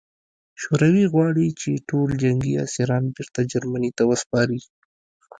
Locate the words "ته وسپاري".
3.97-4.59